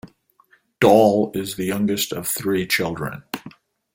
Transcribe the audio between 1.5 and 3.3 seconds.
the youngest of three children.